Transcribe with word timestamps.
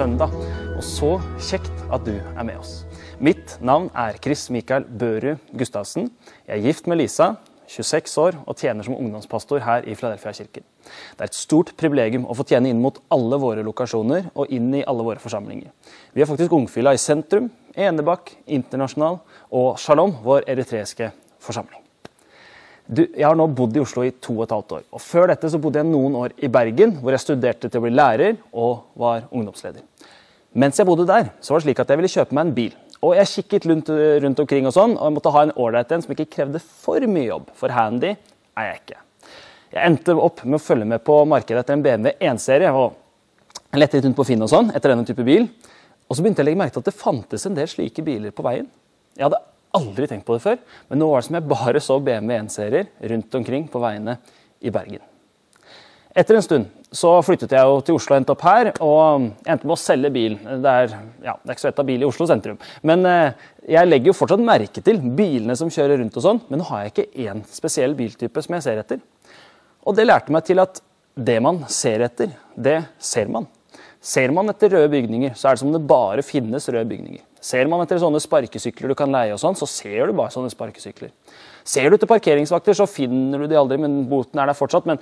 søndag. 0.00 0.32
Og 0.78 0.84
så 0.84 1.10
kjekt 1.44 1.84
at 1.92 2.04
du 2.06 2.14
er 2.16 2.44
med 2.46 2.56
oss. 2.56 2.84
Mitt 3.20 3.58
navn 3.60 3.90
er 3.92 4.16
Chris 4.22 4.46
Mikael 4.52 4.86
Børud 4.88 5.42
Gustavsen. 5.52 6.08
Jeg 6.46 6.56
er 6.56 6.64
gift 6.64 6.88
med 6.88 7.02
Lisa, 7.02 7.34
26 7.68 8.16
år, 8.22 8.38
og 8.46 8.56
tjener 8.56 8.86
som 8.86 8.96
ungdomspastor 8.96 9.60
her 9.66 9.84
i 9.84 9.94
Fladelfia 9.94 10.32
Kirken. 10.32 10.64
Det 10.64 11.20
er 11.20 11.28
et 11.28 11.36
stort 11.36 11.74
privilegium 11.78 12.24
å 12.24 12.34
få 12.38 12.48
tjene 12.48 12.72
inn 12.72 12.80
mot 12.80 12.96
alle 13.12 13.38
våre 13.42 13.66
lokasjoner 13.66 14.32
og 14.32 14.56
inn 14.56 14.72
i 14.80 14.82
alle 14.88 15.04
våre 15.04 15.20
forsamlinger. 15.20 15.68
Vi 16.14 16.24
har 16.24 16.30
faktisk 16.30 16.56
Ungfylla 16.56 16.96
i 16.96 17.02
sentrum, 17.02 17.52
Enebakk, 17.76 18.34
Internasjonal 18.48 19.20
og 19.52 19.76
Shalom, 19.78 20.16
vår 20.24 20.48
eritreiske 20.48 21.12
forsamling. 21.44 21.84
Du, 22.90 23.04
jeg 23.06 23.22
har 23.22 23.36
nå 23.38 23.44
bodd 23.54 23.76
i 23.78 23.82
Oslo 23.84 24.02
i 24.02 24.10
to 24.18 24.32
og 24.34 24.48
et 24.48 24.52
halvt 24.56 24.72
år. 24.74 24.86
og 24.90 25.02
Før 25.04 25.30
dette 25.30 25.46
så 25.52 25.60
bodde 25.62 25.78
jeg 25.78 25.86
noen 25.86 26.16
år 26.18 26.32
i 26.42 26.48
Bergen, 26.50 26.96
hvor 26.98 27.14
jeg 27.14 27.22
studerte 27.22 27.68
til 27.70 27.78
å 27.78 27.84
bli 27.84 27.92
lærer 27.94 28.40
og 28.50 28.88
var 28.98 29.28
ungdomsleder. 29.30 29.84
Mens 30.52 30.80
jeg 30.80 30.88
bodde 30.88 31.06
der, 31.06 31.30
så 31.40 31.54
var 31.54 31.60
det 31.60 31.68
slik 31.68 31.82
at 31.82 31.92
jeg 31.92 32.00
ville 32.00 32.10
kjøpe 32.10 32.34
meg 32.36 32.48
en 32.48 32.56
bil. 32.56 32.72
Og 33.00 33.14
jeg 33.16 33.30
kikket 33.34 33.68
rundt, 33.70 33.92
rundt 34.24 34.40
omkring, 34.42 34.66
og 34.68 34.74
sånn, 34.76 34.96
og 34.98 35.06
jeg 35.06 35.16
måtte 35.16 35.32
ha 35.32 35.44
en 35.46 35.54
ålreit 35.56 35.92
en 35.94 36.02
som 36.04 36.12
ikke 36.14 36.28
krevde 36.34 36.60
for 36.60 37.06
mye 37.08 37.28
jobb. 37.28 37.52
For 37.56 37.72
handy 37.72 38.10
er 38.12 38.66
jeg 38.66 38.80
ikke. 38.82 38.98
Jeg 39.70 39.86
endte 39.86 40.16
opp 40.18 40.42
med 40.44 40.58
å 40.58 40.62
følge 40.62 40.88
med 40.90 41.04
på 41.06 41.20
markedet 41.30 41.62
etter 41.62 41.78
en 41.78 41.84
BMW 41.84 42.16
1-serie. 42.18 42.72
og 42.74 43.78
lette 43.78 43.96
litt 43.96 44.08
rundt 44.08 44.18
på 44.18 44.26
Finn 44.26 44.42
og 44.42 44.50
sånn, 44.50 44.72
etter 44.74 44.90
denne 44.92 45.06
type 45.06 45.24
bil. 45.26 45.46
Og 46.10 46.16
så 46.16 46.24
begynte 46.24 46.42
jeg 46.42 46.48
å 46.48 46.50
legge 46.50 46.58
merke 46.58 46.74
til 46.74 46.82
at 46.82 46.90
det 46.90 46.98
fantes 46.98 47.46
en 47.46 47.54
del 47.54 47.70
slike 47.70 48.02
biler 48.02 48.34
på 48.34 48.42
veien. 48.42 48.66
Jeg 49.14 49.28
hadde 49.28 49.38
aldri 49.78 50.08
tenkt 50.10 50.26
på 50.26 50.34
det 50.34 50.42
før, 50.42 50.58
men 50.90 50.98
nå 50.98 51.06
var 51.12 51.22
det 51.22 51.28
som 51.28 51.38
jeg 51.38 51.50
bare 51.52 51.84
så 51.84 52.00
BMW 52.02 52.34
1-serier 52.40 52.90
rundt 53.12 53.38
omkring 53.38 53.70
på 53.70 53.82
veiene 53.82 54.18
i 54.58 54.74
Bergen. 54.74 55.04
Etter 56.10 56.34
en 56.34 56.42
stund 56.42 56.70
så 56.90 57.12
flyttet 57.22 57.52
jeg 57.54 57.68
jo 57.70 57.76
til 57.86 57.94
Oslo 57.94 58.16
og 58.16 58.18
endte 58.18 58.34
opp 58.34 58.42
her, 58.42 58.72
og 58.82 59.28
endte 59.46 59.68
med 59.68 59.76
å 59.76 59.78
selge 59.78 60.10
bil. 60.10 60.34
Det 60.42 60.72
er, 60.82 60.96
ja, 61.22 61.36
det 61.38 61.52
er 61.52 61.54
ikke 61.54 61.62
så 61.62 61.70
lett 61.70 61.82
ha 61.82 61.86
bil 61.86 62.02
i 62.02 62.08
Oslo 62.08 62.26
sentrum. 62.26 62.58
Men 62.86 63.06
eh, 63.06 63.46
jeg 63.76 63.86
legger 63.86 64.10
jo 64.10 64.16
fortsatt 64.18 64.42
merke 64.42 64.82
til 64.82 64.98
bilene 64.98 65.54
som 65.58 65.70
kjører 65.70 66.02
rundt 66.02 66.18
og 66.18 66.26
sånn, 66.26 66.42
men 66.48 66.62
nå 66.62 66.66
har 66.72 66.82
jeg 66.82 66.94
ikke 66.94 67.28
én 67.28 67.44
spesiell 67.54 67.94
biltype 67.98 68.42
som 68.42 68.58
jeg 68.58 68.66
ser 68.66 68.82
etter. 68.82 68.98
Og 69.86 69.94
det 69.96 70.08
lærte 70.08 70.34
meg 70.34 70.44
til 70.48 70.62
at 70.62 70.82
det 71.14 71.38
man 71.44 71.62
ser 71.70 72.02
etter, 72.08 72.34
det 72.58 72.80
ser 72.98 73.30
man. 73.30 73.46
Ser 74.00 74.32
man 74.32 74.48
etter 74.48 74.72
røde 74.72 74.90
bygninger, 74.90 75.34
så 75.36 75.50
er 75.50 75.54
det 75.54 75.60
som 75.60 75.68
om 75.68 75.76
det 75.76 75.86
bare 75.88 76.22
finnes 76.24 76.66
røde 76.72 76.88
bygninger. 76.88 77.22
Ser 77.44 77.68
man 77.68 77.82
etter 77.84 78.00
sånne 78.00 78.20
sparkesykler 78.20 78.90
du 78.90 78.96
kan 78.96 79.12
leie, 79.12 79.34
og 79.36 79.40
sånn, 79.40 79.56
så 79.56 79.68
ser 79.68 80.08
du 80.08 80.16
bare 80.16 80.32
sånne 80.32 80.50
sparkesykler. 80.52 81.12
Ser 81.68 81.88
du 81.88 81.96
etter 81.96 82.08
parkeringsvakter, 82.08 82.76
så 82.76 82.88
finner 82.88 83.44
du 83.44 83.50
de 83.50 83.58
aldri, 83.60 83.76
men 83.80 84.02
boten 84.08 84.40
er 84.40 84.48
der 84.48 84.56
fortsatt. 84.56 84.88
Men 84.88 85.00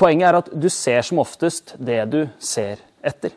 poenget 0.00 0.30
er 0.30 0.38
at 0.40 0.48
du 0.52 0.68
ser 0.72 1.04
som 1.06 1.20
oftest 1.22 1.74
det 1.78 2.00
du 2.12 2.22
ser 2.42 2.80
etter. 3.04 3.34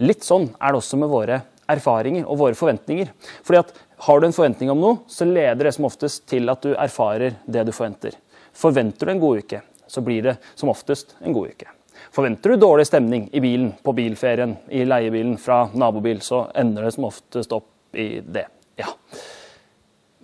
Litt 0.00 0.24
sånn 0.24 0.50
er 0.58 0.72
det 0.72 0.80
også 0.80 0.98
med 1.00 1.10
våre 1.12 1.42
erfaringer 1.72 2.26
og 2.26 2.40
våre 2.40 2.58
forventninger. 2.58 3.10
Fordi 3.46 3.62
at 3.64 3.74
Har 4.02 4.18
du 4.18 4.26
en 4.26 4.34
forventning 4.34 4.70
om 4.72 4.80
noe, 4.82 4.96
så 5.06 5.22
leder 5.22 5.62
det 5.62 5.70
som 5.76 5.84
oftest 5.86 6.24
til 6.26 6.50
at 6.50 6.64
du 6.64 6.72
erfarer 6.74 7.36
det 7.46 7.62
du 7.62 7.70
forventer. 7.70 8.16
Forventer 8.50 9.06
du 9.06 9.12
en 9.12 9.20
god 9.22 9.44
uke, 9.44 9.60
så 9.86 10.02
blir 10.02 10.24
det 10.26 10.32
som 10.58 10.72
oftest 10.72 11.14
en 11.22 11.32
god 11.36 11.52
uke. 11.54 11.68
Forventer 12.10 12.50
du 12.50 12.56
dårlig 12.64 12.88
stemning 12.88 13.28
i 13.30 13.38
bilen 13.38 13.70
på 13.78 13.94
bilferien 13.94 14.56
i 14.74 14.82
leiebilen 14.82 15.36
fra 15.38 15.68
nabobil, 15.70 16.18
så 16.18 16.48
ender 16.50 16.88
det 16.88 16.96
som 16.96 17.06
oftest 17.06 17.54
opp 17.54 17.94
i 17.94 18.08
det. 18.26 18.48
Ja. 18.82 18.90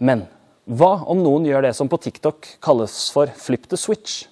Men 0.03 0.27
hva 0.67 1.05
om 1.07 1.23
noen 1.23 1.47
gjør 1.47 1.69
det 1.69 1.75
som 1.79 1.87
på 1.87 2.01
TikTok 2.03 2.57
kalles 2.59 2.99
for 3.15 3.31
flip 3.39 3.71
the 3.71 3.79
switch? 3.79 4.25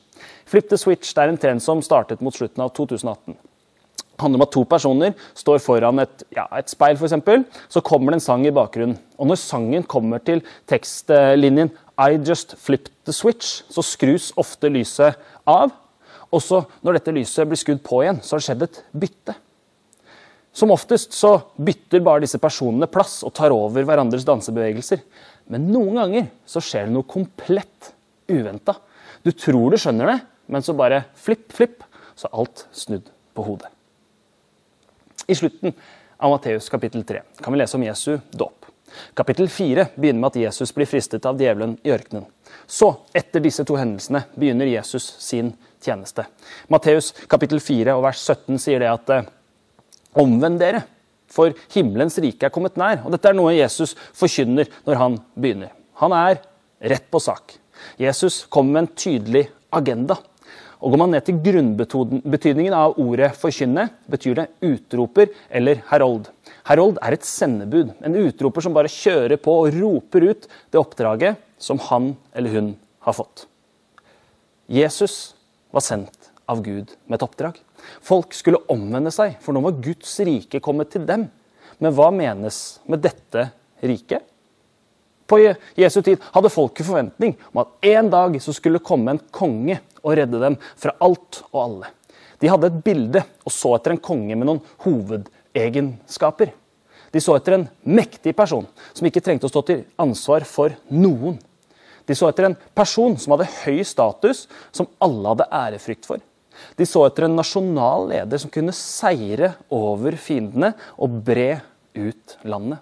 Flip 0.47 0.69
the 0.71 0.79
switch 0.79 1.13
det 1.15 1.25
er 1.25 1.33
en 1.33 1.41
trend 1.43 1.63
som 1.63 1.83
startet 1.83 2.23
mot 2.23 2.35
slutten 2.35 2.63
av 2.63 2.71
2018. 2.77 3.35
Det 4.17 4.25
handler 4.25 4.41
om 4.41 4.47
at 4.47 4.53
to 4.55 4.63
personer 4.65 5.17
står 5.37 5.59
foran 5.61 6.01
et, 6.01 6.23
ja, 6.33 6.47
et 6.57 6.71
speil, 6.73 6.97
f.eks. 6.97 7.59
Så 7.69 7.83
kommer 7.85 8.15
det 8.15 8.21
en 8.21 8.25
sang 8.25 8.47
i 8.49 8.55
bakgrunnen. 8.55 8.97
Og 9.21 9.29
når 9.29 9.41
sangen 9.43 9.85
kommer 9.85 10.23
til 10.25 10.41
tekstlinjen 10.71 11.69
I 12.01 12.17
just 12.17 12.55
flipped 12.57 12.95
the 13.05 13.13
switch, 13.13 13.61
så 13.69 13.85
skrus 13.85 14.31
ofte 14.41 14.71
lyset 14.73 15.19
av, 15.45 15.75
også 16.33 16.63
når 16.85 16.99
dette 16.99 17.15
lyset 17.15 17.49
blir 17.49 17.61
skudd 17.61 17.83
på 17.85 18.01
igjen, 18.05 18.23
så 18.25 18.35
har 18.35 18.41
det 18.41 18.47
skjedd 18.49 18.65
et 18.67 18.81
bytte. 19.05 19.35
Som 20.57 20.73
oftest 20.73 21.13
så 21.13 21.35
bytter 21.61 22.01
bare 22.05 22.25
disse 22.25 22.41
personene 22.41 22.89
plass 22.89 23.19
og 23.27 23.35
tar 23.37 23.53
over 23.53 23.85
hverandres 23.85 24.25
dansebevegelser. 24.25 25.03
Men 25.53 25.69
noen 25.69 26.01
ganger 26.01 26.31
så 26.49 26.63
skjer 26.65 26.89
det 26.89 26.95
noe 26.97 27.09
komplett 27.09 27.93
uventa. 28.33 28.79
Du 29.21 29.35
tror 29.37 29.75
du 29.75 29.79
skjønner 29.81 30.15
det, 30.15 30.17
men 30.47 30.63
så 30.63 30.75
bare 30.77 31.05
flipp, 31.15 31.51
flipp, 31.53 31.85
så 32.17 32.29
er 32.29 32.39
alt 32.43 32.67
snudd 32.73 33.11
på 33.37 33.45
hodet. 33.47 33.71
I 35.27 35.35
slutten 35.35 35.75
av 36.17 36.31
Matteus 36.31 36.69
kapittel 36.73 37.05
3 37.05 37.23
kan 37.43 37.53
vi 37.53 37.61
lese 37.61 37.77
om 37.77 37.85
Jesu 37.85 38.19
dåp. 38.31 38.67
Kapittel 39.15 39.49
4 39.49 39.87
begynner 39.97 40.21
med 40.21 40.31
at 40.31 40.41
Jesus 40.41 40.73
blir 40.75 40.89
fristet 40.89 41.27
av 41.27 41.41
djevelen 41.41 41.75
i 41.85 41.93
ørkenen. 41.93 42.27
Så, 42.67 42.93
etter 43.15 43.43
disse 43.43 43.65
to 43.67 43.77
hendelsene, 43.77 44.23
begynner 44.39 44.71
Jesus 44.71 45.09
sin 45.23 45.53
tjeneste. 45.83 46.25
Matteus 46.73 47.13
kapittel 47.31 47.61
4 47.61 47.97
og 47.97 48.05
vers 48.07 48.23
17 48.23 48.61
sier 48.63 48.83
det 48.83 48.91
at 48.91 49.13
eh, 49.13 49.27
omvend 50.17 50.63
dere, 50.63 50.85
for 51.27 51.53
himmelens 51.75 52.17
rike 52.23 52.47
er 52.49 52.55
kommet 52.55 52.79
nær. 52.81 53.03
Og 53.05 53.13
Dette 53.13 53.29
er 53.29 53.37
noe 53.37 53.57
Jesus 53.57 53.97
forkynner 54.17 54.71
når 54.87 55.01
han 55.03 55.19
begynner. 55.35 55.75
Han 56.01 56.15
er 56.17 56.41
rett 56.81 57.11
på 57.11 57.21
sak. 57.21 57.59
Jesus 58.01 58.45
kommer 58.49 58.77
med 58.77 58.85
en 58.85 58.95
tydelig 58.97 59.45
agenda. 59.75 60.17
Og 60.87 60.93
Går 60.93 61.01
man 61.03 61.11
ned 61.11 61.25
til 61.27 61.41
grunnbetydningen 61.43 62.75
av 62.79 62.93
ordet 63.03 63.33
'forkynne', 63.35 63.89
betyr 64.07 64.35
det 64.39 64.51
utroper 64.63 65.33
eller 65.51 65.83
herold. 65.91 66.29
Herold 66.63 67.01
er 67.03 67.13
et 67.13 67.27
sendebud, 67.27 67.91
en 68.05 68.15
utroper 68.15 68.63
som 68.63 68.73
bare 68.73 68.87
kjører 68.87 69.35
på 69.37 69.51
og 69.51 69.75
roper 69.75 70.31
ut 70.31 70.47
det 70.47 70.79
oppdraget 70.79 71.43
som 71.59 71.81
han 71.91 72.17
eller 72.33 72.55
hun 72.55 72.77
har 73.01 73.13
fått. 73.19 73.49
Jesus 74.71 75.35
var 75.73 75.83
sendt 75.83 76.31
av 76.47 76.63
Gud 76.63 76.95
med 77.09 77.19
et 77.19 77.27
oppdrag. 77.27 77.59
Folk 78.01 78.33
skulle 78.33 78.63
omvende 78.71 79.11
seg, 79.11 79.41
for 79.43 79.53
nå 79.53 79.65
var 79.67 79.83
Guds 79.83 80.21
rike 80.21 80.63
kommet 80.63 80.91
til 80.95 81.05
dem. 81.05 81.27
Men 81.83 81.93
hva 81.99 82.13
menes 82.15 82.79
med 82.87 83.03
dette 83.03 83.51
riket? 83.83 84.23
På 85.27 85.39
Jesu 85.77 86.01
tid 86.03 86.23
hadde 86.35 86.53
folket 86.53 86.87
forventning 86.87 87.35
om 87.53 87.63
at 87.65 87.89
en 87.91 88.11
dag 88.13 88.37
så 88.43 88.55
skulle 88.55 88.83
komme 88.85 89.15
en 89.15 89.23
konge 89.35 89.81
og 90.03 90.15
redde 90.19 90.43
dem 90.43 90.59
fra 90.79 90.95
alt 91.03 91.43
og 91.51 91.63
alle. 91.65 91.91
De 92.39 92.51
hadde 92.53 92.69
et 92.71 92.79
bilde 92.85 93.23
og 93.45 93.55
så 93.55 93.75
etter 93.77 93.95
en 93.95 94.03
konge 94.03 94.37
med 94.37 94.47
noen 94.49 94.63
hovedegenskaper. 94.85 96.53
De 97.13 97.23
så 97.23 97.37
etter 97.39 97.57
en 97.57 97.67
mektig 97.89 98.35
person 98.37 98.67
som 98.93 99.09
ikke 99.09 99.23
trengte 99.25 99.49
å 99.49 99.53
stå 99.53 99.63
til 99.67 99.85
ansvar 100.03 100.45
for 100.49 100.75
noen. 100.93 101.39
De 102.07 102.15
så 102.15 102.29
etter 102.31 102.51
en 102.51 102.59
person 102.77 103.17
som 103.19 103.35
hadde 103.35 103.49
høy 103.65 103.81
status, 103.87 104.45
som 104.71 104.89
alle 105.03 105.33
hadde 105.33 105.49
ærefrykt 105.51 106.07
for. 106.07 106.23
De 106.79 106.87
så 106.89 107.03
etter 107.07 107.27
en 107.27 107.37
nasjonal 107.37 108.07
leder 108.13 108.41
som 108.41 108.53
kunne 108.53 108.75
seire 108.77 109.55
over 109.73 110.17
fiendene 110.21 110.73
og 111.03 111.19
bre 111.27 111.59
ut 111.97 112.37
landet. 112.47 112.81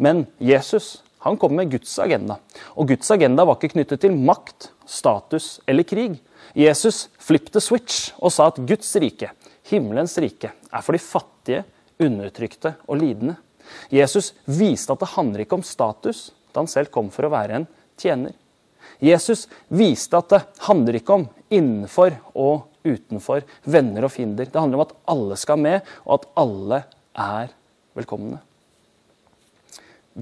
Men 0.00 0.24
Jesus 0.40 1.02
han 1.20 1.36
kom 1.36 1.52
med 1.56 1.70
Guds 1.72 1.92
agenda. 2.00 2.38
Og 2.76 2.88
Guds 2.88 3.10
agenda 3.12 3.44
var 3.44 3.58
ikke 3.58 3.74
knyttet 3.74 4.00
til 4.04 4.16
makt, 4.16 4.70
status 4.88 5.58
eller 5.68 5.84
krig. 5.84 6.16
Jesus 6.56 7.08
flipped 7.20 7.52
the 7.54 7.62
switch 7.62 8.14
og 8.18 8.32
sa 8.34 8.48
at 8.50 8.60
Guds 8.66 8.90
rike, 9.00 9.28
himmelens 9.68 10.16
rike, 10.22 10.50
er 10.50 10.84
for 10.84 10.96
de 10.96 11.02
fattige, 11.02 11.64
undertrykte 12.00 12.74
og 12.88 13.02
lidende. 13.02 13.36
Jesus 13.92 14.32
viste 14.48 14.94
at 14.94 15.02
det 15.02 15.12
handler 15.12 15.44
ikke 15.44 15.60
om 15.60 15.66
status 15.66 16.30
da 16.50 16.62
han 16.62 16.70
selv 16.70 16.90
kom 16.90 17.12
for 17.14 17.28
å 17.28 17.32
være 17.32 17.60
en 17.60 17.68
tjener. 18.00 18.32
Jesus 19.00 19.46
viste 19.68 20.18
at 20.18 20.32
det 20.32 20.42
handler 20.66 20.98
ikke 20.98 21.20
om 21.20 21.28
innenfor 21.52 22.16
og 22.32 22.66
utenfor, 22.80 23.44
venner 23.68 24.08
og 24.08 24.14
fiender. 24.14 24.48
Det 24.48 24.60
handler 24.60 24.80
om 24.80 24.86
at 24.88 24.96
alle 25.12 25.36
skal 25.40 25.60
med, 25.60 25.84
og 26.06 26.16
at 26.16 26.30
alle 26.40 26.84
er 27.12 27.52
velkomne. 27.96 28.40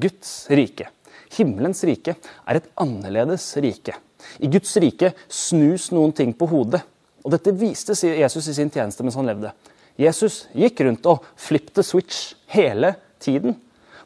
Guds 0.00 0.48
rike, 0.50 0.88
himmelens 1.36 1.82
rike, 1.86 2.14
er 2.18 2.60
et 2.60 2.68
annerledes 2.80 3.46
rike. 3.62 3.94
I 4.38 4.50
Guds 4.50 4.76
rike 4.82 5.12
snus 5.28 5.90
noen 5.94 6.14
ting 6.16 6.32
på 6.36 6.48
hodet. 6.50 6.82
Og 7.24 7.32
Dette 7.34 7.54
viste 7.58 7.96
Jesus 8.08 8.48
i 8.48 8.56
sin 8.56 8.70
tjeneste 8.72 9.04
mens 9.04 9.18
han 9.18 9.28
levde. 9.28 9.52
Jesus 9.98 10.46
gikk 10.54 10.80
rundt 10.86 11.06
og 11.10 11.24
flipped 11.36 11.74
the 11.74 11.84
switch 11.84 12.34
hele 12.54 12.94
tiden. 13.22 13.56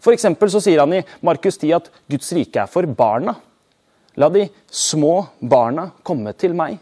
For 0.02 0.16
så 0.16 0.60
sier 0.64 0.82
han 0.82 0.96
i 0.96 1.04
Markus 1.22 1.60
10 1.60 1.74
at 1.76 1.90
Guds 2.10 2.32
rike 2.34 2.64
er 2.64 2.70
for 2.70 2.88
barna. 2.88 3.36
La 4.18 4.28
de 4.32 4.46
små 4.68 5.28
barna 5.38 5.86
komme 6.04 6.34
til 6.36 6.56
meg, 6.56 6.80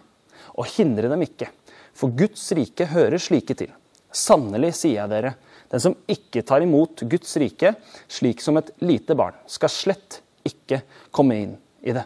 og 0.57 0.67
hindre 0.73 1.11
dem 1.11 1.23
ikke. 1.27 1.51
For 1.95 2.11
Guds 2.17 2.49
rike 2.57 2.89
hører 2.91 3.21
slike 3.23 3.55
til. 3.59 3.71
Sannelig 4.11 4.73
sier 4.81 5.03
jeg 5.03 5.13
dere, 5.13 5.35
den 5.71 5.83
som 5.83 5.95
ikke 6.11 6.43
tar 6.47 6.65
imot 6.65 7.05
Guds 7.07 7.37
rike, 7.39 7.75
slik 8.11 8.43
som 8.43 8.59
et 8.59 8.73
lite 8.83 9.15
barn, 9.19 9.37
skal 9.47 9.71
slett 9.71 10.21
ikke 10.47 10.83
komme 11.15 11.37
inn 11.39 11.53
i 11.87 11.95
det. 11.95 12.05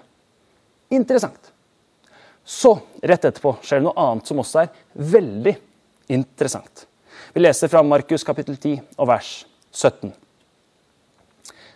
Interessant. 0.92 1.52
Så, 2.44 2.74
rett 3.00 3.24
etterpå, 3.24 3.54
skjer 3.64 3.80
det 3.80 3.86
noe 3.86 4.04
annet 4.04 4.28
som 4.28 4.42
også 4.42 4.66
er 4.66 4.74
veldig 5.14 5.54
interessant. 6.12 6.84
Vi 7.32 7.40
leser 7.40 7.72
fra 7.72 7.80
Markus 7.86 8.26
kapittel 8.26 8.58
10 8.58 9.00
og 9.00 9.08
vers 9.08 9.32
17. 9.72 10.12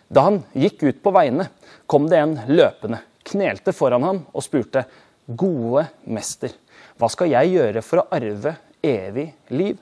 Da 0.09 0.25
han 0.27 0.39
gikk 0.53 0.85
ut 0.85 1.01
på 1.01 1.13
veiene, 1.13 1.49
kom 1.89 2.05
det 2.09 2.21
en 2.21 2.37
løpende, 2.49 3.01
knelte 3.25 3.73
foran 3.73 4.05
ham 4.05 4.23
og 4.29 4.45
spurte, 4.45 4.85
Gode 5.29 5.83
mester, 6.09 6.55
hva 6.97 7.05
skal 7.13 7.29
jeg 7.29 7.51
gjøre 7.53 7.83
for 7.85 8.01
å 8.01 8.07
arve 8.17 8.55
evig 8.81 9.27
liv? 9.53 9.75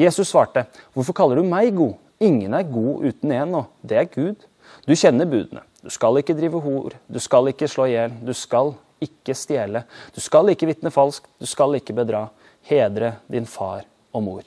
Jesus 0.00 0.30
svarte, 0.32 0.64
Hvorfor 0.96 1.16
kaller 1.16 1.40
du 1.40 1.44
meg 1.44 1.74
god? 1.76 1.98
Ingen 2.20 2.54
er 2.56 2.68
god 2.68 3.04
uten 3.04 3.32
én, 3.32 3.52
og 3.56 3.68
det 3.84 3.98
er 4.00 4.08
Gud. 4.12 4.46
Du 4.86 4.94
kjenner 4.96 5.28
budene. 5.28 5.64
Du 5.80 5.90
skal 5.92 6.18
ikke 6.20 6.36
drive 6.36 6.60
hor, 6.60 6.94
du 7.08 7.18
skal 7.20 7.48
ikke 7.48 7.68
slå 7.68 7.86
i 7.88 7.94
hjel, 7.94 8.14
du 8.24 8.32
skal 8.36 8.74
ikke 9.00 9.32
stjele, 9.36 9.86
du 10.12 10.20
skal 10.20 10.52
ikke 10.52 10.68
vitne 10.68 10.92
falskt, 10.92 11.28
du 11.40 11.48
skal 11.48 11.78
ikke 11.78 11.96
bedra. 11.96 12.26
Hedre 12.68 13.14
din 13.32 13.48
far 13.48 13.86
og 14.12 14.24
mor. 14.26 14.42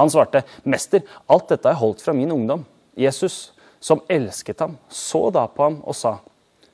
Han 0.00 0.10
svarte, 0.10 0.42
Mester, 0.66 1.04
alt 1.30 1.50
dette 1.52 1.68
har 1.68 1.76
jeg 1.76 1.82
holdt 1.84 2.02
fra 2.02 2.14
min 2.16 2.32
ungdom. 2.34 2.64
Jesus, 2.98 3.52
som 3.78 4.02
elsket 4.10 4.64
ham, 4.64 4.74
så 4.90 5.28
da 5.34 5.46
på 5.46 5.68
ham 5.68 5.78
og 5.84 5.96
sa, 5.96 6.18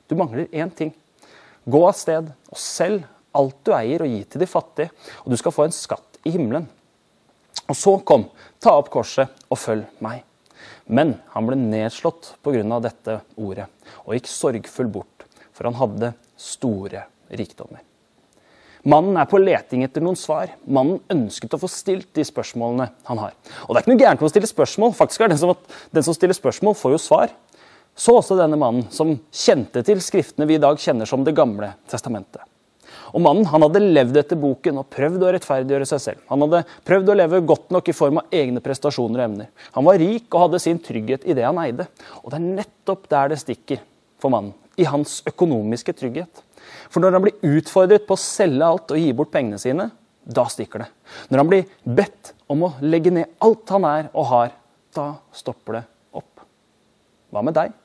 Du 0.07 0.15
mangler 0.15 0.47
én 0.55 0.69
ting. 0.71 0.93
Gå 1.67 1.81
av 1.83 1.93
sted 1.99 2.29
og 2.47 2.57
selg 2.57 3.03
alt 3.35 3.57
du 3.67 3.73
eier 3.75 4.05
og 4.05 4.07
gi 4.07 4.23
til 4.23 4.41
de 4.41 4.47
fattige, 4.47 4.93
og 5.25 5.33
du 5.33 5.37
skal 5.37 5.51
få 5.51 5.65
en 5.67 5.75
skatt 5.75 6.21
i 6.23 6.31
himmelen. 6.31 6.69
Og 7.67 7.75
så 7.75 7.97
kom, 8.07 8.29
ta 8.63 8.77
opp 8.79 8.89
korset 8.93 9.47
og 9.51 9.59
følg 9.59 9.85
meg. 10.03 10.23
Men 10.87 11.17
han 11.33 11.47
ble 11.47 11.57
nedslått 11.59 12.35
pga. 12.43 12.79
dette 12.79 13.19
ordet 13.35 13.67
og 14.05 14.15
gikk 14.15 14.29
sorgfull 14.31 14.87
bort, 14.87 15.27
for 15.51 15.67
han 15.67 15.75
hadde 15.75 16.13
store 16.39 17.03
rikdommer. 17.29 17.83
Mannen 18.87 19.17
er 19.19 19.27
på 19.27 19.39
leting 19.41 19.83
etter 19.83 20.03
noen 20.03 20.15
svar. 20.15 20.53
Mannen 20.63 21.01
ønsket 21.11 21.53
å 21.57 21.59
få 21.59 21.67
stilt 21.67 22.13
de 22.15 22.23
spørsmålene 22.23 22.87
han 23.09 23.19
har. 23.19 23.33
Og 23.65 23.73
det 23.73 23.81
er 23.81 23.83
ikke 23.83 23.91
noe 23.91 24.03
gærent 24.03 24.21
med 24.21 24.29
å 24.29 24.31
stille 24.31 24.47
spørsmål. 24.47 24.93
Faktisk 24.95 25.25
er 25.25 25.33
det 25.33 25.39
som 25.41 25.51
at 25.51 25.65
Den 25.91 26.05
som 26.07 26.15
stiller 26.15 26.37
spørsmål, 26.37 26.77
får 26.77 26.95
jo 26.95 27.01
svar. 27.01 27.33
Så 27.97 28.15
også 28.15 28.37
denne 28.39 28.55
mannen, 28.55 28.85
som 28.93 29.17
kjente 29.33 29.83
til 29.83 29.99
skriftene 29.99 30.47
vi 30.47 30.55
i 30.55 30.61
dag 30.61 30.79
kjenner 30.79 31.09
som 31.09 31.25
Det 31.25 31.35
gamle 31.35 31.73
testamentet. 31.89 32.45
Og 33.13 33.23
Mannen 33.23 33.47
han 33.49 33.63
hadde 33.63 33.81
levd 33.83 34.19
etter 34.19 34.39
boken 34.39 34.81
og 34.81 34.89
prøvd 34.93 35.23
å 35.23 35.33
rettferdiggjøre 35.35 35.87
seg 35.89 36.03
selv. 36.03 36.23
Han 36.31 36.43
hadde 36.45 36.63
prøvd 36.87 37.11
å 37.11 37.17
leve 37.17 37.43
godt 37.47 37.71
nok 37.75 37.91
i 37.91 37.95
form 37.95 38.21
av 38.21 38.33
egne 38.35 38.63
prestasjoner 38.63 39.21
og 39.21 39.27
evner. 39.29 39.51
Han 39.77 39.87
var 39.87 39.99
rik 40.01 40.27
og 40.31 40.47
hadde 40.47 40.63
sin 40.63 40.81
trygghet 40.83 41.27
i 41.27 41.35
det 41.37 41.45
han 41.47 41.61
eide. 41.63 41.87
Og 42.23 42.31
det 42.31 42.41
er 42.41 42.49
nettopp 42.61 43.07
der 43.11 43.33
det 43.33 43.39
stikker 43.43 43.83
for 44.21 44.33
mannen. 44.33 44.55
I 44.77 44.85
hans 44.89 45.21
økonomiske 45.29 45.95
trygghet. 45.97 46.43
For 46.91 47.03
når 47.03 47.17
han 47.17 47.25
blir 47.25 47.57
utfordret 47.57 48.05
på 48.07 48.17
å 48.17 48.21
selge 48.21 48.67
alt 48.67 48.93
og 48.93 49.01
gi 49.01 49.15
bort 49.15 49.31
pengene 49.33 49.59
sine, 49.61 49.89
da 50.27 50.43
stikker 50.51 50.83
det. 50.83 50.89
Når 51.31 51.41
han 51.41 51.49
blir 51.49 51.67
bedt 51.97 52.33
om 52.51 52.67
å 52.67 52.73
legge 52.83 53.13
ned 53.15 53.37
alt 53.43 53.71
han 53.73 53.87
er 53.87 54.09
og 54.11 54.31
har, 54.31 54.55
da 54.95 55.13
stopper 55.35 55.79
det 55.79 55.83
opp. 56.19 56.43
Hva 57.31 57.43
med 57.45 57.55
deg? 57.55 57.75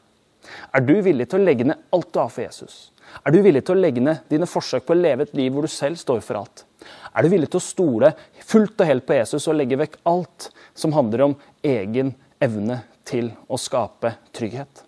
Er 0.75 0.85
du 0.85 0.95
villig 1.05 1.29
til 1.31 1.41
å 1.41 1.47
legge 1.47 1.67
ned 1.69 1.87
alt 1.95 2.11
du 2.13 2.21
har 2.21 2.31
for 2.33 2.45
Jesus? 2.45 2.91
Er 3.23 3.35
du 3.35 3.41
villig 3.45 3.65
til 3.67 3.77
å 3.77 3.83
legge 3.83 4.03
ned 4.03 4.25
dine 4.31 4.49
forsøk 4.49 4.87
på 4.87 4.95
å 4.95 5.01
leve 5.01 5.27
et 5.27 5.35
liv 5.37 5.53
hvor 5.53 5.67
du 5.67 5.73
selv 5.73 6.01
står 6.01 6.23
for 6.25 6.41
alt? 6.41 6.65
Er 7.13 7.25
du 7.25 7.33
villig 7.33 7.51
til 7.53 7.61
å 7.61 7.65
stole 7.65 8.13
fullt 8.43 8.81
og 8.81 8.89
helt 8.89 9.07
på 9.07 9.19
Jesus 9.19 9.47
og 9.47 9.59
legge 9.59 9.79
vekk 9.79 9.99
alt 10.09 10.49
som 10.75 10.95
handler 10.97 11.27
om 11.29 11.37
egen 11.67 12.15
evne 12.43 12.81
til 13.09 13.31
å 13.47 13.61
skape 13.61 14.17
trygghet? 14.35 14.85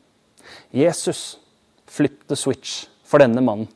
Jesus 0.74 1.36
flipped 1.86 2.26
the 2.28 2.38
switch 2.38 2.86
for 3.06 3.22
denne 3.22 3.42
mannen. 3.44 3.68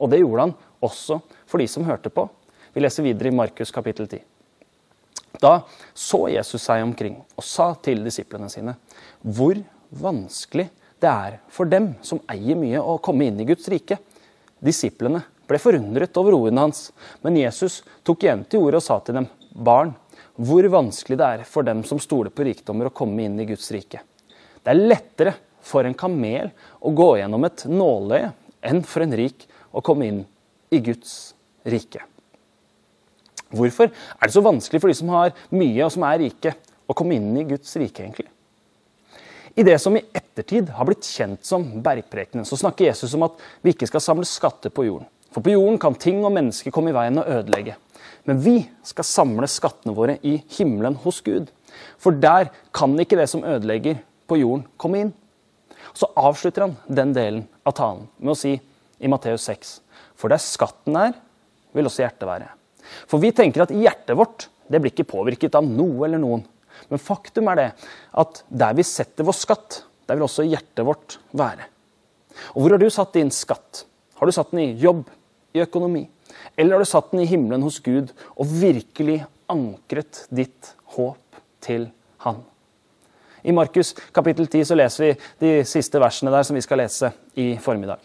Og 0.00 0.10
det 0.12 0.20
gjorde 0.20 0.48
han 0.48 0.56
også 0.84 1.20
for 1.48 1.62
de 1.62 1.68
som 1.70 1.86
hørte 1.86 2.12
på. 2.12 2.26
Vi 2.74 2.82
leser 2.82 3.06
videre 3.06 3.30
i 3.30 3.36
Markus 3.36 3.72
kapittel 3.72 4.08
10. 4.08 4.24
Da 5.40 5.60
så 5.96 6.26
Jesus 6.32 6.64
seg 6.64 6.82
omkring 6.84 7.18
og 7.36 7.44
sa 7.44 7.70
til 7.84 8.02
disiplene 8.04 8.48
sine 8.52 8.76
hvor 9.20 9.58
vanskelig 10.00 10.68
det 11.02 11.10
er 11.10 11.38
for 11.52 11.68
dem 11.68 11.92
som 12.04 12.22
eier 12.32 12.56
mye, 12.58 12.80
å 12.80 12.98
komme 13.04 13.28
inn 13.28 13.40
i 13.42 13.46
Guds 13.48 13.68
rike. 13.72 13.98
Disiplene 14.62 15.22
ble 15.46 15.60
forundret 15.62 16.16
over 16.18 16.34
ordene 16.38 16.66
hans, 16.66 16.90
men 17.22 17.38
Jesus 17.38 17.82
tok 18.06 18.24
igjen 18.24 18.44
til 18.48 18.64
ordet 18.64 18.80
og 18.80 18.86
sa 18.86 18.98
til 19.04 19.20
dem, 19.20 19.28
barn, 19.52 19.92
hvor 20.36 20.66
vanskelig 20.72 21.18
det 21.20 21.26
er 21.26 21.44
for 21.48 21.66
dem 21.66 21.82
som 21.86 22.00
stoler 22.02 22.32
på 22.34 22.46
rikdommer, 22.48 22.88
å 22.88 22.96
komme 22.96 23.24
inn 23.24 23.38
i 23.40 23.48
Guds 23.48 23.68
rike. 23.74 24.02
Det 24.62 24.72
er 24.72 24.82
lettere 24.82 25.36
for 25.66 25.86
en 25.86 25.96
kamel 25.98 26.50
å 26.80 26.92
gå 26.96 27.12
gjennom 27.20 27.46
et 27.46 27.64
nåløye 27.70 28.32
enn 28.66 28.82
for 28.86 29.04
en 29.04 29.16
rik 29.16 29.46
å 29.76 29.82
komme 29.84 30.10
inn 30.10 30.20
i 30.74 30.80
Guds 30.82 31.34
rike. 31.66 32.02
Hvorfor 33.54 33.92
er 33.92 34.26
det 34.26 34.34
så 34.34 34.42
vanskelig 34.42 34.82
for 34.82 34.90
de 34.90 34.98
som 34.98 35.12
har 35.14 35.34
mye 35.54 35.84
og 35.84 35.92
som 35.94 36.06
er 36.08 36.24
rike, 36.24 36.56
å 36.86 36.94
komme 36.94 37.16
inn 37.18 37.34
i 37.38 37.46
Guds 37.46 37.72
rike, 37.78 38.02
egentlig? 38.02 38.28
I 39.56 39.64
det 39.64 39.78
som 39.80 39.96
i 39.96 40.04
ettertid 40.12 40.68
har 40.76 40.84
blitt 40.84 41.06
kjent 41.08 41.44
som 41.48 41.64
bergprekenen, 41.82 42.44
så 42.44 42.58
snakker 42.60 42.90
Jesus 42.90 43.14
om 43.16 43.24
at 43.24 43.38
vi 43.64 43.72
ikke 43.72 43.88
skal 43.88 44.02
samle 44.04 44.28
skatter 44.28 44.72
på 44.72 44.84
jorden. 44.84 45.08
For 45.32 45.44
på 45.44 45.54
jorden 45.54 45.78
kan 45.80 45.96
ting 46.00 46.22
og 46.24 46.34
mennesker 46.36 46.72
komme 46.72 46.92
i 46.92 46.96
veien 46.96 47.16
og 47.20 47.28
ødelegge. 47.38 47.76
Men 48.28 48.40
vi 48.44 48.56
skal 48.84 49.06
samle 49.08 49.48
skattene 49.48 49.94
våre 49.96 50.18
i 50.28 50.34
himmelen 50.58 50.98
hos 51.04 51.22
Gud. 51.24 51.48
For 52.00 52.12
der 52.12 52.50
kan 52.76 52.96
ikke 53.00 53.16
det 53.16 53.28
som 53.32 53.44
ødelegger 53.48 54.02
på 54.28 54.38
jorden, 54.42 54.66
komme 54.76 55.00
inn. 55.04 55.14
Så 55.96 56.08
avslutter 56.20 56.66
han 56.66 56.76
den 56.88 57.14
delen 57.16 57.46
av 57.64 57.76
talen 57.78 58.04
med 58.18 58.34
å 58.34 58.38
si 58.38 58.56
i 58.56 59.08
Matteus 59.08 59.46
6.: 59.48 59.72
For 60.16 60.32
der 60.32 60.42
skatten 60.42 60.96
er, 61.00 61.16
vil 61.72 61.88
også 61.88 62.04
hjertet 62.04 62.28
være. 62.28 62.50
For 63.08 63.22
vi 63.22 63.32
tenker 63.32 63.64
at 63.64 63.72
hjertet 63.72 64.16
vårt 64.18 64.48
det 64.68 64.80
blir 64.82 64.92
ikke 64.92 65.08
påvirket 65.08 65.56
av 65.56 65.64
noe 65.64 66.04
eller 66.08 66.20
noen. 66.20 66.44
Men 66.90 67.02
faktum 67.02 67.50
er 67.52 67.60
det 67.60 67.68
at 68.22 68.42
der 68.48 68.76
vi 68.78 68.84
setter 68.86 69.26
vår 69.26 69.36
skatt, 69.36 69.82
der 70.06 70.18
vil 70.18 70.26
også 70.26 70.46
hjertet 70.46 70.86
vårt 70.86 71.18
være. 71.36 71.68
Og 72.54 72.62
hvor 72.62 72.76
har 72.76 72.82
du 72.82 72.88
satt 72.92 73.16
din 73.16 73.32
skatt? 73.32 73.84
Har 74.16 74.28
du 74.28 74.34
satt 74.34 74.52
den 74.52 74.62
i 74.64 74.74
jobb, 74.80 75.06
i 75.56 75.62
økonomi? 75.64 76.04
Eller 76.56 76.76
har 76.76 76.84
du 76.84 76.88
satt 76.88 77.12
den 77.12 77.24
i 77.24 77.28
himmelen 77.30 77.64
hos 77.64 77.78
Gud 77.84 78.12
og 78.36 78.50
virkelig 78.60 79.22
ankret 79.52 80.24
ditt 80.34 80.74
håp 80.96 81.40
til 81.64 81.88
Han? 82.24 82.42
I 83.46 83.54
Markus 83.54 83.92
kapittel 84.14 84.48
10 84.48 84.64
så 84.66 84.76
leser 84.78 85.04
vi 85.04 85.10
de 85.44 85.50
siste 85.68 86.00
versene 86.02 86.32
der 86.34 86.46
som 86.46 86.56
vi 86.58 86.64
skal 86.64 86.80
lese 86.82 87.12
i 87.38 87.52
formiddag. 87.62 88.00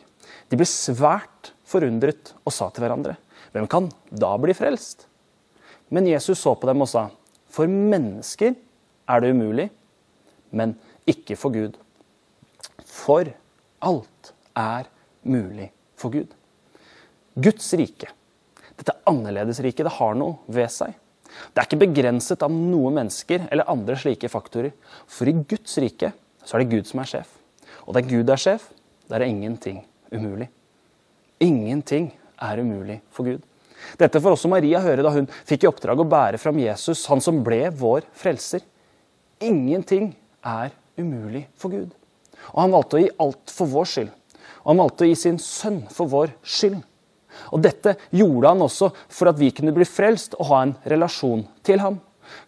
De 0.52 0.60
ble 0.60 0.68
svært 0.70 1.54
forundret 1.66 2.34
og 2.46 2.54
sa 2.54 2.68
til 2.70 2.84
hverandre, 2.84 3.16
hvem 3.56 3.66
kan 3.72 3.88
da 4.12 4.36
bli 4.40 4.54
frelst? 4.56 5.08
Men 5.92 6.08
Jesus 6.08 6.40
så 6.40 6.54
på 6.56 6.70
dem 6.70 6.84
og 6.84 6.90
sa, 6.92 7.08
for 7.52 7.68
mennesker 7.68 8.56
er 9.12 9.22
det 9.24 9.32
umulig, 9.36 9.68
men 10.56 10.76
ikke 11.10 11.38
for 11.40 11.54
Gud. 11.54 11.76
For 12.88 13.28
alt 13.82 14.34
er 14.58 14.88
mulig 15.28 15.72
for 16.00 16.14
Gud. 16.14 16.32
Guds 17.36 17.68
rike, 17.80 18.10
dette 18.78 18.96
annerledesriket, 19.08 19.86
det 19.88 19.98
har 20.00 20.18
noe 20.20 20.40
ved 20.52 20.72
seg. 20.74 20.96
Det 21.52 21.62
er 21.62 21.68
ikke 21.68 21.84
begrenset 21.86 22.44
av 22.44 22.52
noen 22.52 22.98
mennesker 23.00 23.46
eller 23.48 23.70
andre 23.72 23.96
slike 24.00 24.30
faktorer. 24.32 24.74
For 25.08 25.30
i 25.30 25.36
Guds 25.36 25.78
rike 25.80 26.12
så 26.44 26.58
er 26.58 26.64
det 26.64 26.74
Gud 26.74 26.90
som 26.90 27.04
er 27.04 27.12
sjef. 27.14 27.30
Og 27.88 27.96
der 27.96 28.08
Gud 28.08 28.30
er 28.30 28.42
sjef, 28.42 28.68
der 29.08 29.24
er 29.24 29.32
ingenting 29.32 29.84
umulig. 30.12 30.50
Ingenting 31.42 32.12
er 32.42 32.60
umulig 32.62 33.00
for 33.12 33.28
Gud. 33.28 33.46
Dette 34.00 34.22
får 34.22 34.36
også 34.36 34.52
Maria 34.52 34.82
høre 34.84 35.06
da 35.06 35.14
hun 35.14 35.30
fikk 35.48 35.66
i 35.66 35.70
oppdrag 35.72 36.02
å 36.02 36.08
bære 36.10 36.42
fram 36.42 36.60
Jesus, 36.62 37.08
han 37.12 37.24
som 37.24 37.42
ble 37.46 37.64
vår 37.78 38.06
frelser. 38.18 38.64
Ingenting 39.42 40.12
er 40.46 40.72
umulig 41.00 41.48
for 41.58 41.74
Gud. 41.74 41.90
Og 42.54 42.64
han 42.64 42.74
valgte 42.74 42.98
å 42.98 43.04
gi 43.04 43.12
alt 43.26 43.54
for 43.54 43.72
vår 43.72 43.90
skyld. 43.90 44.14
Og 44.62 44.72
han 44.72 44.82
valgte 44.84 45.06
å 45.06 45.10
gi 45.10 45.18
sin 45.18 45.40
sønn 45.42 45.84
for 45.94 46.10
vår 46.12 46.34
skyld. 46.44 46.82
Og 47.56 47.64
dette 47.64 47.96
gjorde 48.14 48.52
han 48.52 48.64
også 48.66 48.92
for 49.10 49.32
at 49.32 49.40
vi 49.40 49.52
kunne 49.56 49.74
bli 49.76 49.88
frelst 49.88 50.36
og 50.38 50.50
ha 50.52 50.62
en 50.66 50.76
relasjon 50.94 51.46
til 51.66 51.82
ham. 51.84 52.00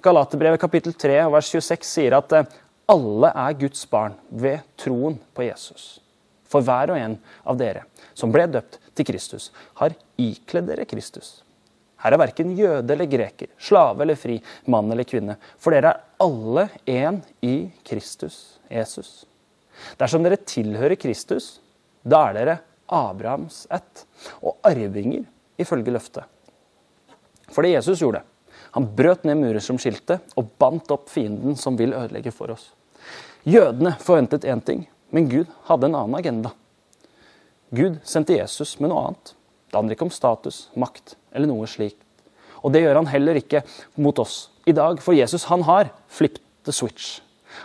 Galaterbrevet 0.04 0.62
kapittel 0.62 0.96
3 0.96 1.24
vers 1.32 1.50
26 1.50 1.88
sier 1.88 2.16
at 2.18 2.36
eh, 2.36 2.48
alle 2.92 3.32
er 3.32 3.58
Guds 3.60 3.86
barn 3.90 4.16
ved 4.30 4.63
troen 4.80 5.18
på 5.36 5.48
Jesus. 5.48 5.98
For 6.48 6.63
hver 6.66 6.94
og 6.94 7.00
en 7.00 7.18
av 7.50 7.58
dere 7.60 7.88
som 8.13 8.32
ble 8.32 8.46
døpt 8.52 8.78
til 8.96 9.08
Kristus, 9.08 9.50
har 9.80 9.96
ikledd 10.22 10.70
dere 10.70 10.88
Kristus. 10.90 11.42
Her 12.04 12.16
er 12.16 12.20
verken 12.20 12.52
jøde 12.58 12.94
eller 12.94 13.08
greker, 13.08 13.48
slave 13.58 14.04
eller 14.04 14.20
fri, 14.20 14.36
mann 14.68 14.92
eller 14.92 15.08
kvinne. 15.08 15.38
For 15.58 15.72
dere 15.72 15.94
er 15.94 16.02
alle 16.26 16.68
én 16.90 17.22
i 17.42 17.56
Kristus 17.88 18.60
Jesus. 18.68 19.24
Dersom 20.00 20.26
dere 20.26 20.42
tilhører 20.44 21.00
Kristus, 21.00 21.58
da 22.04 22.26
er 22.28 22.38
dere 22.38 22.58
Abrahams 22.92 23.64
ett 23.72 24.04
og 24.42 24.60
arvinger 24.68 25.24
ifølge 25.62 25.96
løftet. 25.96 26.28
For 27.54 27.64
det 27.64 27.76
Jesus 27.78 28.02
gjorde, 28.04 28.24
han 28.74 28.90
brøt 28.98 29.24
ned 29.28 29.40
murer 29.40 29.64
som 29.64 29.80
skilte 29.80 30.18
og 30.36 30.50
bandt 30.60 30.92
opp 30.92 31.08
fienden 31.14 31.56
som 31.60 31.78
vil 31.80 31.94
ødelegge 31.96 32.34
for 32.36 32.52
oss. 32.52 32.72
Jødene 33.48 33.96
forventet 34.02 34.48
én 34.50 34.64
ting, 34.66 34.86
men 35.14 35.30
Gud 35.30 35.50
hadde 35.70 35.88
en 35.88 35.98
annen 36.00 36.20
agenda. 36.20 36.52
Gud 37.74 37.98
sendte 38.06 38.38
Jesus 38.38 38.75
med 38.80 38.92
noe 38.92 39.08
annet. 39.08 39.34
Det 39.72 39.80
handler 39.80 39.98
ikke 39.98 40.06
om 40.06 40.13
status, 40.13 40.68
makt 40.77 41.15
eller 41.34 41.50
noe 41.50 41.65
slikt. 41.70 41.98
Og 42.62 42.72
det 42.74 42.84
gjør 42.84 43.00
han 43.01 43.10
heller 43.10 43.39
ikke 43.39 43.63
mot 43.98 44.20
oss 44.22 44.51
i 44.70 44.75
dag. 44.77 45.00
For 45.01 45.18
Jesus 45.18 45.48
han 45.50 45.65
har 45.65 45.89
flipped 46.06 46.44
the 46.68 46.75
switch. 46.75 47.18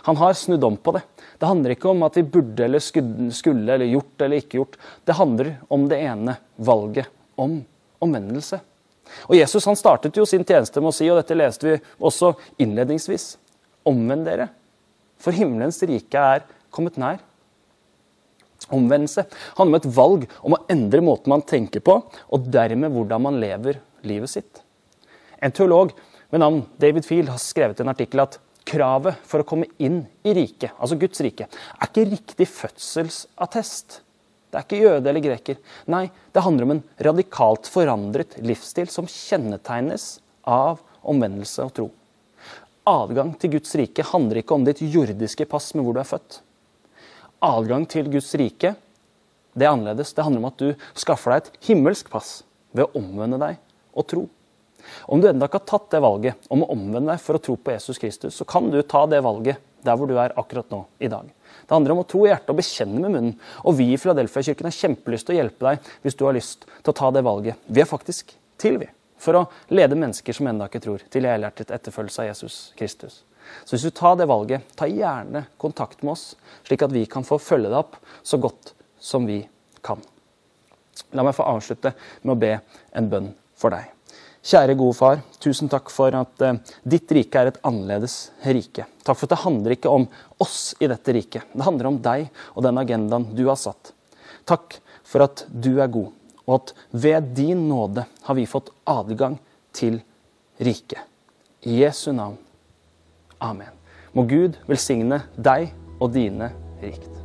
Han 0.09 0.17
har 0.17 0.33
snudd 0.33 0.65
om 0.65 0.77
på 0.77 0.95
det. 0.97 1.03
Det 1.37 1.47
handler 1.47 1.75
ikke 1.75 1.91
om 1.91 2.01
at 2.07 2.17
vi 2.17 2.25
burde 2.25 2.65
eller 2.65 2.81
skulle 2.81 3.75
eller 3.75 3.85
gjort 3.85 4.25
eller 4.25 4.41
ikke 4.41 4.59
gjort. 4.59 4.79
Det 5.05 5.17
handler 5.17 5.53
om 5.69 5.85
det 5.89 6.01
ene 6.01 6.35
valget, 6.57 7.07
om 7.37 7.61
omvendelse. 8.01 8.59
Og 9.29 9.37
Jesus 9.37 9.65
han 9.69 9.77
startet 9.77 10.17
jo 10.17 10.25
sin 10.29 10.45
tjeneste 10.45 10.81
med 10.81 10.91
å 10.91 10.97
si, 10.97 11.07
og 11.09 11.21
dette 11.21 11.37
leste 11.37 11.65
vi 11.65 11.77
også 12.01 12.33
innledningsvis, 12.61 13.31
omvend 13.89 14.27
dere, 14.27 14.49
for 15.21 15.35
himmelens 15.35 15.81
rike 15.85 16.21
er 16.35 16.45
kommet 16.73 16.99
nær. 17.01 17.21
Omvendelse 18.67 19.25
handler 19.57 19.71
om 19.71 19.79
et 19.79 19.89
valg 19.95 20.25
om 20.43 20.55
å 20.55 20.63
endre 20.71 21.01
måten 21.05 21.31
man 21.31 21.45
tenker 21.47 21.83
på, 21.85 21.95
og 22.03 22.51
dermed 22.51 22.93
hvordan 22.93 23.23
man 23.23 23.39
lever 23.41 23.79
livet 24.07 24.31
sitt. 24.31 24.61
En 25.39 25.53
teolog 25.55 25.93
ved 26.29 26.43
navn 26.43 26.61
David 26.81 27.07
Field 27.07 27.31
har 27.31 27.41
skrevet 27.41 27.79
en 27.81 27.91
artikkel 27.91 28.25
at 28.25 28.37
kravet 28.69 29.17
for 29.25 29.41
å 29.41 29.47
komme 29.47 29.69
inn 29.81 30.03
i 30.27 30.35
riket, 30.35 30.75
altså 30.77 30.99
Guds 30.99 31.21
rike, 31.25 31.47
er 31.49 31.89
ikke 31.89 32.05
riktig 32.11 32.47
fødselsattest. 32.51 34.01
Det 34.49 34.57
er 34.57 34.65
ikke 34.65 34.81
jøde 34.81 35.09
eller 35.11 35.23
greker. 35.23 35.57
Nei, 35.93 36.07
det 36.33 36.43
handler 36.43 36.65
om 36.65 36.75
en 36.75 36.83
radikalt 37.05 37.69
forandret 37.69 38.37
livsstil 38.41 38.89
som 38.89 39.09
kjennetegnes 39.09 40.15
av 40.49 40.81
omvendelse 41.05 41.65
og 41.65 41.73
tro. 41.77 41.87
Adgang 42.89 43.35
til 43.37 43.53
Guds 43.57 43.75
rike 43.77 44.05
handler 44.09 44.41
ikke 44.41 44.57
om 44.57 44.65
ditt 44.65 44.81
jordiske 44.81 45.45
pass 45.49 45.71
med 45.75 45.85
hvor 45.85 45.95
du 45.97 46.01
er 46.01 46.09
født. 46.09 46.39
Adgang 47.45 47.85
til 47.89 48.09
Guds 48.11 48.33
rike 48.39 48.75
det 49.59 49.65
er 49.65 49.73
annerledes. 49.73 50.13
Det 50.13 50.23
handler 50.23 50.43
om 50.43 50.49
at 50.51 50.61
du 50.61 50.83
skaffer 50.97 51.33
deg 51.33 51.47
et 51.47 51.69
himmelsk 51.69 52.11
pass 52.13 52.41
ved 52.75 52.85
å 52.85 53.01
omvende 53.01 53.39
deg 53.41 53.57
og 53.97 54.05
tro. 54.09 54.27
Om 55.11 55.21
du 55.21 55.27
ennå 55.29 55.47
ikke 55.47 55.59
har 55.59 55.67
tatt 55.67 55.89
det 55.91 56.01
valget 56.03 56.51
om 56.53 56.63
å 56.63 56.69
omvende 56.73 57.11
deg 57.11 57.23
for 57.23 57.35
å 57.35 57.41
tro 57.43 57.57
på 57.59 57.73
Jesus 57.73 57.99
Kristus, 57.99 58.37
så 58.37 58.47
kan 58.47 58.69
du 58.71 58.79
ta 58.81 59.03
det 59.09 59.19
valget 59.25 59.59
der 59.83 59.95
hvor 59.95 60.09
du 60.09 60.15
er 60.19 60.35
akkurat 60.39 60.69
nå 60.71 60.83
i 61.03 61.09
dag. 61.11 61.27
Det 61.65 61.75
handler 61.75 61.95
om 61.95 62.01
å 62.03 62.07
tro 62.07 62.25
i 62.25 62.31
hjertet 62.31 62.51
og 62.51 62.59
bekjenne 62.59 63.01
med 63.01 63.13
munnen. 63.15 63.35
Og 63.63 63.77
vi 63.79 63.89
i 63.93 63.99
Filadelfia-kirken 63.99 64.67
har 64.67 64.75
kjempelyst 64.75 65.27
til 65.27 65.37
å 65.37 65.39
hjelpe 65.39 65.67
deg 65.67 65.91
hvis 66.03 66.17
du 66.19 66.25
har 66.27 66.35
lyst 66.35 66.67
til 66.67 66.93
å 66.93 66.97
ta 66.99 67.11
det 67.15 67.23
valget. 67.27 67.59
Vi 67.67 67.83
er 67.83 67.89
faktisk 67.89 68.35
til, 68.59 68.79
vi. 68.81 68.89
For 69.19 69.35
å 69.35 69.45
lede 69.75 69.99
mennesker 69.99 70.35
som 70.35 70.47
ennå 70.51 70.69
ikke 70.69 70.83
tror, 70.83 71.03
til 71.11 71.27
helhjertet 71.27 71.73
etterfølgelse 71.75 72.23
av 72.23 72.29
Jesus 72.31 72.59
Kristus. 72.79 73.21
Så 73.65 73.75
hvis 73.75 73.87
du 73.87 73.95
tar 73.95 74.17
det 74.19 74.29
valget, 74.29 74.65
ta 74.75 74.87
gjerne 74.89 75.45
kontakt 75.61 76.03
med 76.03 76.15
oss, 76.15 76.33
slik 76.67 76.83
at 76.85 76.95
vi 76.95 77.05
kan 77.09 77.27
få 77.27 77.39
følge 77.41 77.69
deg 77.69 77.79
opp 77.79 77.99
så 78.23 78.39
godt 78.41 78.73
som 78.99 79.27
vi 79.29 79.41
kan. 79.85 80.01
La 81.15 81.23
meg 81.25 81.37
få 81.37 81.47
avslutte 81.47 81.93
med 82.23 82.35
å 82.35 82.39
be 82.39 82.51
en 82.97 83.09
bønn 83.09 83.31
for 83.59 83.73
deg. 83.73 83.87
Kjære 84.39 84.77
gode 84.79 84.95
far, 84.95 85.19
tusen 85.43 85.67
takk 85.71 85.89
for 85.91 86.15
at 86.15 86.43
eh, 86.45 86.59
ditt 86.87 87.11
rike 87.11 87.41
er 87.41 87.49
et 87.51 87.59
annerledes 87.67 88.31
rike. 88.47 88.85
Takk 89.03 89.17
for 89.17 89.27
at 89.27 89.33
det 89.33 89.41
handler 89.43 89.75
ikke 89.75 89.91
om 89.91 90.05
oss 90.39 90.77
i 90.79 90.87
dette 90.87 91.15
riket. 91.15 91.49
Det 91.51 91.65
handler 91.67 91.89
om 91.89 91.99
deg 92.03 92.29
og 92.53 92.63
den 92.63 92.79
agendaen 92.79 93.27
du 93.35 93.43
har 93.49 93.59
satt. 93.59 93.91
Takk 94.47 94.79
for 95.03 95.25
at 95.25 95.43
du 95.51 95.73
er 95.83 95.91
god, 95.91 96.13
og 96.47 96.55
at 96.55 96.73
ved 97.03 97.33
din 97.35 97.67
nåde 97.67 98.05
har 98.07 98.37
vi 98.37 98.47
fått 98.47 98.71
adgang 98.87 99.35
til 99.75 99.99
riket. 100.63 101.03
I 101.67 101.81
Jesu 101.83 102.13
navn. 102.15 102.37
Amen. 103.39 103.71
Må 104.13 104.25
Gud 104.27 104.57
velsigne 104.67 105.21
deg 105.37 105.73
og 105.99 106.13
dine 106.15 106.51
rikt. 106.83 107.18